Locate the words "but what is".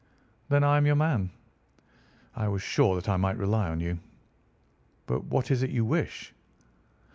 5.05-5.61